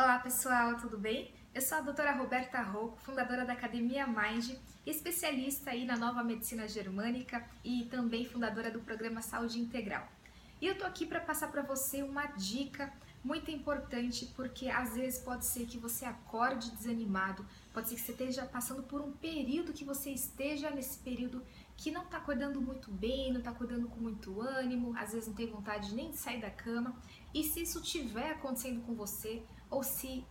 [0.00, 1.34] Olá pessoal, tudo bem?
[1.52, 4.54] Eu sou a doutora Roberta Rocco, fundadora da Academia Mind,
[4.86, 10.06] especialista aí na nova medicina germânica e também fundadora do programa Saúde Integral.
[10.60, 12.92] E eu tô aqui para passar para você uma dica
[13.24, 17.44] muito importante, porque às vezes pode ser que você acorde desanimado,
[17.74, 21.42] pode ser que você esteja passando por um período que você esteja nesse período
[21.76, 25.34] que não está acordando muito bem, não está acordando com muito ânimo, às vezes não
[25.34, 26.94] tem vontade nem de sair da cama.
[27.34, 30.24] E se isso estiver acontecendo com você, ou se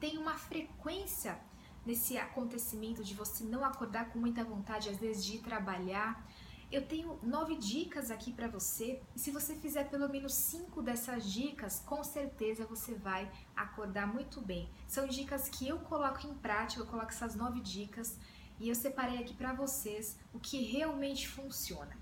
[0.00, 1.38] tem uma frequência
[1.84, 6.24] nesse acontecimento de você não acordar com muita vontade, às vezes, de ir trabalhar,
[6.70, 11.30] eu tenho nove dicas aqui para você e se você fizer pelo menos cinco dessas
[11.30, 14.70] dicas, com certeza você vai acordar muito bem.
[14.88, 18.18] São dicas que eu coloco em prática, eu coloco essas nove dicas
[18.58, 21.94] e eu separei aqui para vocês o que realmente funciona.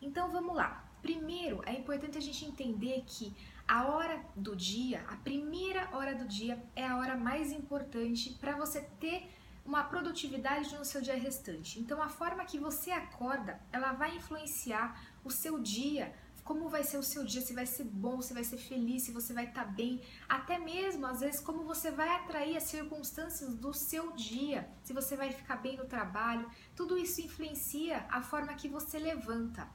[0.00, 0.88] Então vamos lá.
[1.02, 6.26] Primeiro, é importante a gente entender que a hora do dia, a primeira hora do
[6.26, 9.30] dia, é a hora mais importante para você ter
[9.64, 11.80] uma produtividade no seu dia restante.
[11.80, 16.98] Então, a forma que você acorda, ela vai influenciar o seu dia, como vai ser
[16.98, 19.64] o seu dia, se vai ser bom, se vai ser feliz, se você vai estar
[19.64, 24.68] tá bem, até mesmo às vezes como você vai atrair as circunstâncias do seu dia,
[24.82, 29.66] se você vai ficar bem no trabalho, tudo isso influencia a forma que você levanta.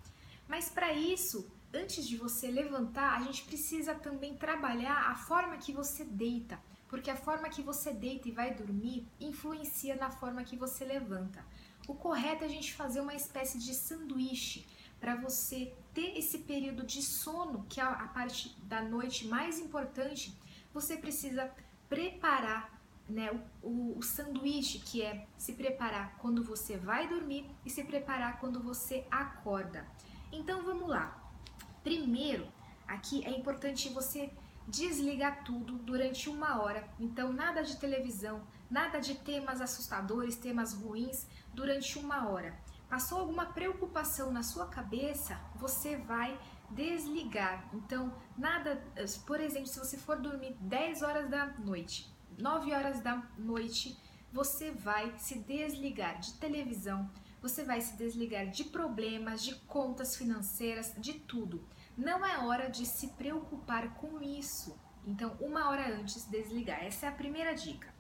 [0.48, 5.72] Mas para isso, antes de você levantar, a gente precisa também trabalhar a forma que
[5.72, 10.58] você deita porque a forma que você deita e vai dormir influencia na forma que
[10.58, 11.46] você levanta.
[11.88, 14.68] O correto é a gente fazer uma espécie de sanduíche
[15.00, 20.36] para você ter esse período de sono, que é a parte da noite mais importante.
[20.74, 21.50] Você precisa
[21.88, 27.70] preparar né, o, o, o sanduíche, que é se preparar quando você vai dormir e
[27.70, 29.88] se preparar quando você acorda.
[30.32, 31.29] Então vamos lá.
[31.84, 32.48] Primeiro,
[32.88, 34.32] aqui é importante você
[34.68, 36.88] desligar tudo durante uma hora.
[37.00, 42.58] Então, nada de televisão, nada de temas assustadores, temas ruins durante uma hora.
[42.88, 46.40] Passou alguma preocupação na sua cabeça, você vai
[46.72, 47.68] desligar.
[47.74, 48.84] Então, nada,
[49.26, 53.98] por exemplo, se você for dormir 10 horas da noite, 9 horas da noite,
[54.32, 57.10] você vai se desligar de televisão,
[57.42, 61.68] você vai se desligar de problemas, de contas financeiras, de tudo.
[61.98, 64.78] Não é hora de se preocupar com isso.
[65.06, 66.84] Então, uma hora antes, desligar.
[66.84, 67.94] Essa é a primeira dica.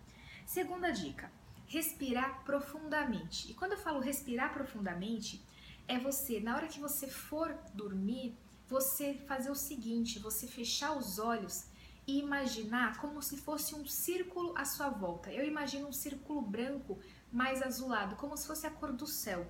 [0.45, 1.31] Segunda dica:
[1.67, 3.51] respirar profundamente.
[3.51, 5.44] E quando eu falo respirar profundamente,
[5.88, 11.19] é você, na hora que você for dormir, você fazer o seguinte: você fechar os
[11.19, 11.66] olhos
[12.06, 15.31] e imaginar como se fosse um círculo à sua volta.
[15.31, 17.00] Eu imagino um círculo branco
[17.31, 19.47] mais azulado, como se fosse a cor do céu.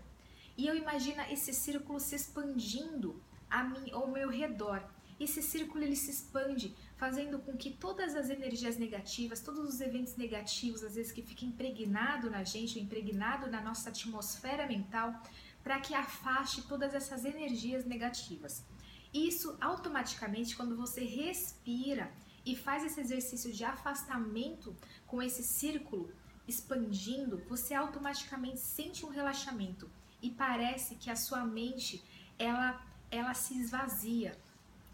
[0.57, 4.83] E eu imagino esse círculo se expandindo a mim, ao meu redor.
[5.19, 10.15] Esse círculo ele se expande, fazendo com que todas as energias negativas, todos os eventos
[10.15, 15.21] negativos, às vezes que fica impregnado na gente, impregnado na nossa atmosfera mental,
[15.63, 18.63] para que afaste todas essas energias negativas.
[19.13, 22.11] Isso automaticamente, quando você respira
[22.45, 24.75] e faz esse exercício de afastamento
[25.05, 26.11] com esse círculo
[26.49, 29.89] expandindo, você automaticamente sente um relaxamento
[30.21, 32.03] e parece que a sua mente
[32.37, 34.37] ela ela se esvazia.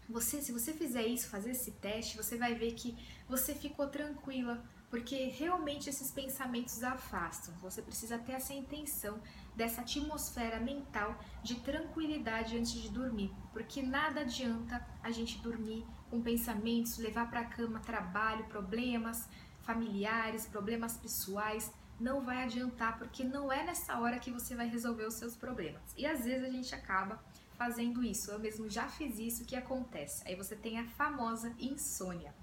[0.08, 2.96] Você, se você fizer isso, fazer esse teste, você vai ver que
[3.28, 7.52] você ficou tranquila, porque realmente esses pensamentos afastam.
[7.60, 9.20] Você precisa ter essa intenção
[9.54, 16.22] dessa atmosfera mental de tranquilidade antes de dormir, porque nada adianta a gente dormir com
[16.22, 19.28] pensamentos, levar para a cama trabalho, problemas
[19.66, 25.04] familiares, problemas pessoais, não vai adiantar, porque não é nessa hora que você vai resolver
[25.04, 25.82] os seus problemas.
[25.96, 27.22] E às vezes a gente acaba
[27.56, 28.30] fazendo isso.
[28.30, 30.22] Eu mesmo já fiz isso, o que acontece?
[30.26, 32.34] Aí você tem a famosa insônia.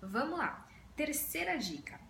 [0.00, 0.66] Vamos lá.
[0.96, 2.00] Terceira dica.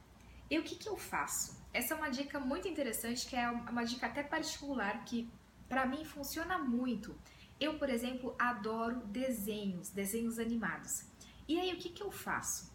[0.50, 1.56] E o que, que eu faço?
[1.72, 5.28] Essa é uma dica muito interessante, que é uma dica até particular que
[5.68, 7.16] para mim funciona muito.
[7.58, 11.06] Eu, por exemplo, adoro desenhos, desenhos animados.
[11.48, 12.73] E aí o que, que eu faço?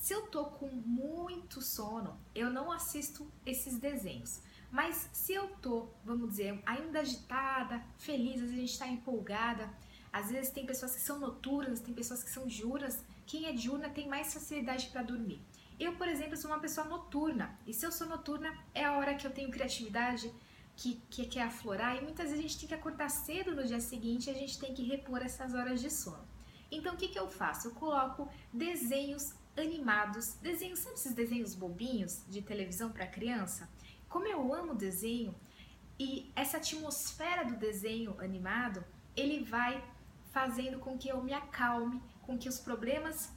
[0.00, 4.40] Se eu tô com muito sono, eu não assisto esses desenhos.
[4.72, 9.70] Mas se eu tô, vamos dizer, ainda agitada, feliz, às vezes a gente está empolgada,
[10.10, 13.04] às vezes tem pessoas que são noturnas, tem pessoas que são diurnas.
[13.26, 15.38] Quem é diurna tem mais facilidade para dormir.
[15.78, 17.58] Eu, por exemplo, sou uma pessoa noturna.
[17.66, 20.32] E se eu sou noturna, é a hora que eu tenho criatividade,
[20.76, 21.98] que, que quer aflorar.
[21.98, 24.58] E muitas vezes a gente tem que acordar cedo no dia seguinte e a gente
[24.58, 26.26] tem que repor essas horas de sono.
[26.72, 27.68] Então, o que, que eu faço?
[27.68, 33.68] Eu coloco desenhos animados, desenhos, sabe esses desenhos bobinhos de televisão para criança?
[34.08, 35.34] Como eu amo desenho
[35.98, 38.84] e essa atmosfera do desenho animado,
[39.16, 39.84] ele vai
[40.30, 43.30] fazendo com que eu me acalme, com que os problemas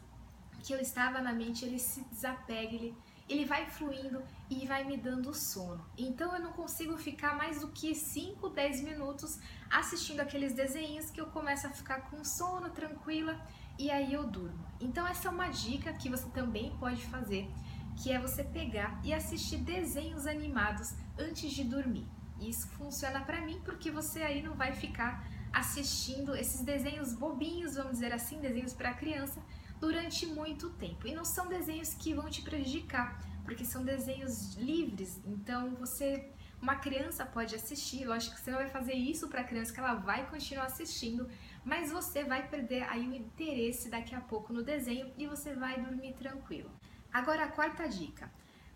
[0.64, 2.96] que eu estava na mente, ele se desapega, ele,
[3.28, 5.86] ele vai fluindo e vai me dando sono.
[5.98, 9.40] Então eu não consigo ficar mais do que 5, 10 minutos
[9.70, 13.40] assistindo aqueles desenhos que eu começo a ficar com sono, tranquila,
[13.78, 14.64] e aí eu durmo.
[14.80, 17.50] Então essa é uma dica que você também pode fazer,
[17.96, 22.08] que é você pegar e assistir desenhos animados antes de dormir.
[22.40, 27.94] Isso funciona para mim porque você aí não vai ficar assistindo esses desenhos bobinhos, vamos
[27.94, 29.40] dizer assim, desenhos para criança,
[29.80, 31.08] durante muito tempo.
[31.08, 35.22] E não são desenhos que vão te prejudicar, porque são desenhos livres.
[35.26, 36.32] Então você,
[36.62, 39.80] uma criança pode assistir, lógico que você não vai fazer isso para a criança que
[39.80, 41.30] ela vai continuar assistindo,
[41.66, 45.80] mas você vai perder aí o interesse daqui a pouco no desenho e você vai
[45.82, 46.72] dormir tranquilo.
[47.12, 48.32] Agora a quarta dica.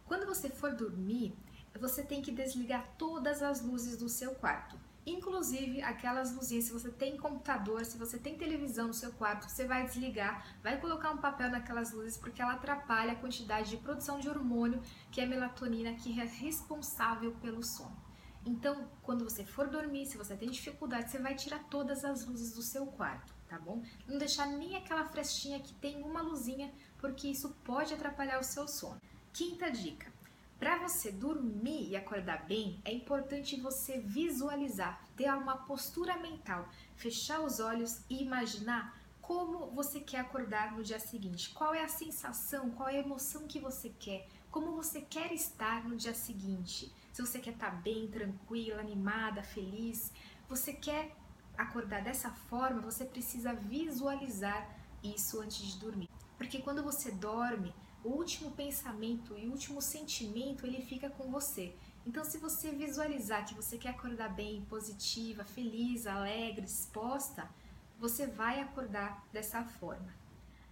[0.05, 1.35] Quando você for dormir,
[1.79, 4.77] você tem que desligar todas as luzes do seu quarto.
[5.05, 9.65] Inclusive aquelas luzinhas, se você tem computador, se você tem televisão no seu quarto, você
[9.65, 14.19] vai desligar, vai colocar um papel naquelas luzes porque ela atrapalha a quantidade de produção
[14.19, 18.06] de hormônio, que é a melatonina, que é responsável pelo sono.
[18.47, 22.53] Então, quando você for dormir, se você tem dificuldade, você vai tirar todas as luzes
[22.53, 23.83] do seu quarto, tá bom?
[24.07, 28.65] Não deixar nem aquela frestinha que tem uma luzinha, porque isso pode atrapalhar o seu
[28.65, 29.01] sono.
[29.33, 30.09] Quinta dica:
[30.57, 37.41] para você dormir e acordar bem, é importante você visualizar, ter uma postura mental, fechar
[37.41, 41.49] os olhos e imaginar como você quer acordar no dia seguinte.
[41.49, 45.83] Qual é a sensação, qual é a emoção que você quer, como você quer estar
[45.83, 46.89] no dia seguinte.
[47.17, 50.13] Se você quer estar bem, tranquila, animada, feliz,
[50.47, 51.15] você quer
[51.57, 54.69] acordar dessa forma, você precisa visualizar
[55.03, 56.07] isso antes de dormir.
[56.37, 57.73] Porque quando você dorme,
[58.03, 61.73] o último pensamento e o último sentimento ele fica com você.
[62.05, 67.49] Então, se você visualizar que você quer acordar bem, positiva, feliz, alegre, disposta,
[67.97, 70.13] você vai acordar dessa forma.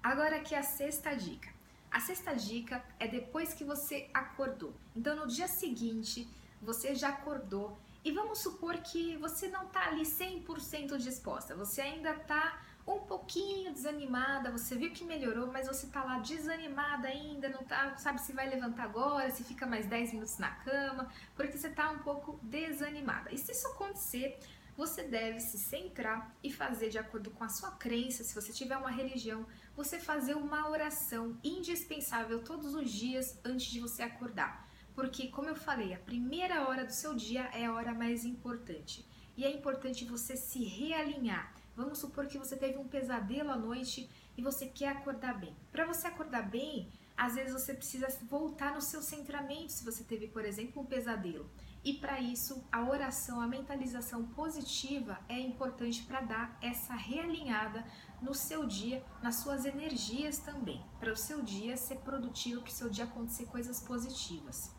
[0.03, 1.54] Agora aqui a sexta dica.
[1.91, 4.73] A sexta dica é depois que você acordou.
[4.95, 6.27] Então, no dia seguinte,
[6.61, 12.11] você já acordou e vamos supor que você não está ali 100% disposta, você ainda
[12.11, 17.63] está um pouquinho desanimada, você viu que melhorou, mas você tá lá desanimada ainda, não
[17.63, 21.69] tá, sabe se vai levantar agora, se fica mais 10 minutos na cama, porque você
[21.69, 23.33] tá um pouco desanimada.
[23.33, 24.39] E se isso acontecer,
[24.75, 28.77] você deve se centrar e fazer de acordo com a sua crença, se você tiver
[28.77, 29.45] uma religião,
[29.75, 34.69] você fazer uma oração indispensável todos os dias antes de você acordar.
[34.93, 39.05] Porque, como eu falei, a primeira hora do seu dia é a hora mais importante.
[39.35, 44.09] E é importante você se realinhar Vamos supor que você teve um pesadelo à noite
[44.37, 45.53] e você quer acordar bem.
[45.73, 50.27] Para você acordar bem, às vezes você precisa voltar no seu centramento se você teve,
[50.27, 51.49] por exemplo, um pesadelo.
[51.83, 57.85] E para isso, a oração, a mentalização positiva é importante para dar essa realinhada
[58.21, 62.73] no seu dia, nas suas energias também, para o seu dia ser produtivo, para o
[62.73, 64.73] seu dia acontecer coisas positivas.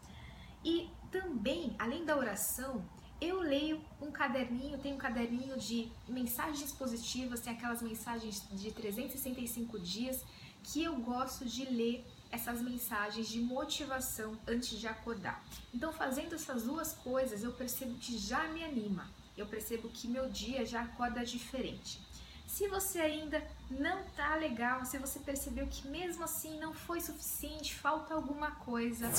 [0.64, 2.84] E também, além da oração,
[3.20, 9.78] eu leio um caderninho, tem um caderninho de mensagens positivas, tem aquelas mensagens de 365
[9.78, 10.24] dias
[10.62, 12.04] que eu gosto de ler
[12.36, 15.42] essas mensagens de motivação antes de acordar.
[15.74, 19.10] Então, fazendo essas duas coisas, eu percebo que já me anima.
[19.36, 22.00] Eu percebo que meu dia já acorda diferente.
[22.46, 27.74] Se você ainda não tá legal, se você percebeu que mesmo assim não foi suficiente,
[27.74, 29.10] falta alguma coisa,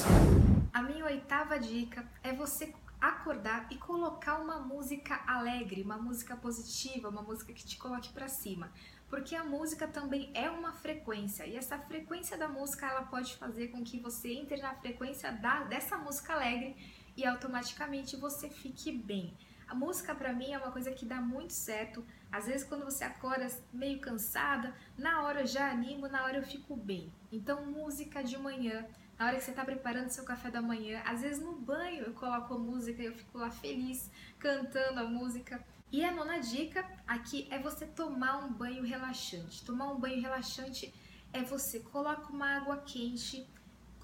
[0.73, 7.09] a minha oitava dica é você acordar e colocar uma música alegre, uma música positiva,
[7.09, 8.71] uma música que te coloque para cima,
[9.09, 13.69] porque a música também é uma frequência e essa frequência da música ela pode fazer
[13.69, 16.75] com que você entre na frequência da, dessa música alegre
[17.15, 19.33] e automaticamente você fique bem.
[19.67, 22.05] A música para mim é uma coisa que dá muito certo.
[22.31, 26.43] Às vezes quando você acorda meio cansada, na hora eu já animo, na hora eu
[26.43, 27.11] fico bem.
[27.31, 28.85] Então música de manhã
[29.17, 32.13] na hora que você está preparando seu café da manhã, às vezes no banho eu
[32.13, 35.59] coloco a música e eu fico lá feliz cantando a música.
[35.89, 39.63] E a nona dica aqui é você tomar um banho relaxante.
[39.63, 40.93] Tomar um banho relaxante
[41.31, 43.47] é você coloca uma água quente,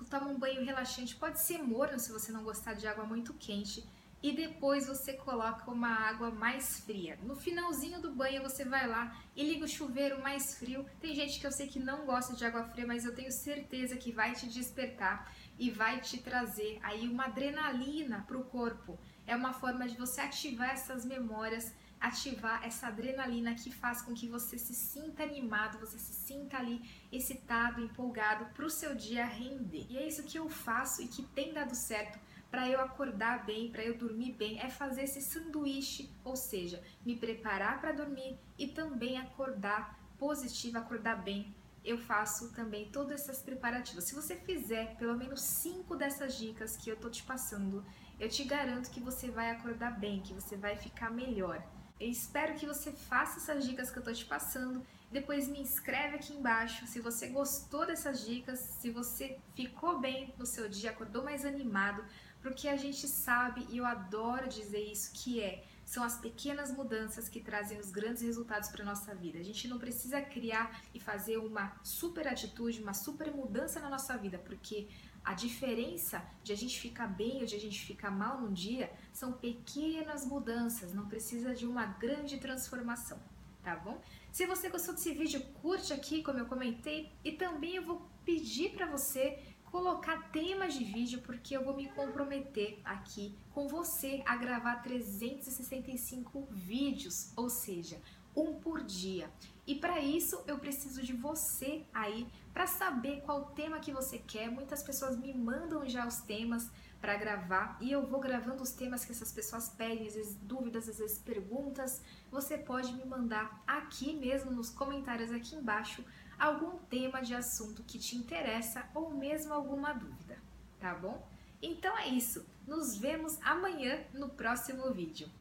[0.10, 3.84] toma um banho relaxante, pode ser morno se você não gostar de água muito quente
[4.22, 7.20] e depois você coloca uma água mais fria.
[7.24, 10.86] No finalzinho do banho você vai lá e liga o chuveiro mais frio.
[11.02, 13.98] Tem gente que eu sei que não gosta de água fria, mas eu tenho certeza
[13.98, 18.98] que vai te despertar e vai te trazer aí uma adrenalina para o corpo.
[19.26, 24.28] É uma forma de você ativar essas memórias, ativar essa adrenalina que faz com que
[24.28, 29.86] você se sinta animado, você se sinta ali excitado, empolgado para o seu dia render.
[29.90, 32.20] E é isso que eu faço e que tem dado certo
[32.52, 37.16] para eu acordar bem, para eu dormir bem, é fazer esse sanduíche, ou seja, me
[37.16, 44.06] preparar para dormir e também acordar positiva, acordar bem eu faço também todas essas preparativas.
[44.06, 47.86] Se você fizer pelo menos cinco dessas dicas que eu tô te passando,
[48.20, 51.64] eu te garanto que você vai acordar bem, que você vai ficar melhor.
[52.00, 54.86] Eu espero que você faça essas dicas que eu tô te passando.
[55.12, 60.46] Depois me inscreve aqui embaixo se você gostou dessas dicas, se você ficou bem no
[60.46, 62.04] seu dia, acordou mais animado,
[62.42, 67.30] porque a gente sabe e eu adoro dizer isso que é são as pequenas mudanças
[67.30, 69.38] que trazem os grandes resultados para nossa vida.
[69.38, 74.18] A gente não precisa criar e fazer uma super atitude, uma super mudança na nossa
[74.18, 74.88] vida, porque
[75.24, 78.92] a diferença de a gente ficar bem ou de a gente ficar mal num dia
[79.12, 83.20] são pequenas mudanças, não precisa de uma grande transformação,
[83.64, 84.02] tá bom?
[84.32, 88.72] Se você gostou desse vídeo, curte aqui, como eu comentei, e também eu vou pedir
[88.72, 94.36] para você colocar temas de vídeo porque eu vou me comprometer aqui com você a
[94.36, 98.00] gravar 365 vídeos, ou seja,
[98.36, 99.32] um por dia.
[99.66, 104.50] E para isso eu preciso de você aí para saber qual tema que você quer.
[104.50, 109.04] Muitas pessoas me mandam já os temas para gravar e eu vou gravando os temas
[109.04, 112.02] que essas pessoas pedem, às vezes dúvidas, às vezes perguntas.
[112.32, 116.04] Você pode me mandar aqui mesmo nos comentários aqui embaixo
[116.38, 120.38] algum tema de assunto que te interessa ou mesmo alguma dúvida,
[120.80, 121.26] tá bom?
[121.62, 122.46] Então é isso.
[122.68, 125.30] Nos vemos amanhã no próximo vídeo.